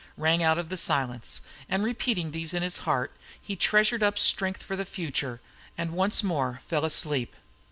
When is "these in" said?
2.31-2.63